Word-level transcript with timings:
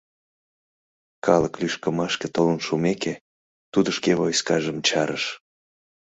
Калык 1.25 1.53
лӱшкымашке 1.61 2.27
толын 2.35 2.59
шумеке, 2.65 3.13
тудо 3.73 3.89
шке 3.97 4.11
«войскажым» 4.19 4.77
чарыш. 4.87 5.25